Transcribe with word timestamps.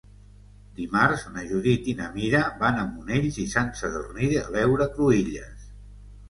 Dimarts 0.77 1.25
na 1.35 1.43
Judit 1.49 1.89
i 1.93 1.95
na 1.99 2.07
Mira 2.15 2.39
van 2.63 2.79
a 2.79 2.85
Monells 2.95 3.37
i 3.45 3.45
Sant 3.53 3.71
Sadurní 3.83 4.31
de 4.33 4.41
l'Heura 4.57 4.89
Cruïlles. 4.97 5.71